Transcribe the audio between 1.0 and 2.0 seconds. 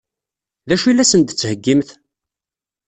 sen-d-tettheggimt?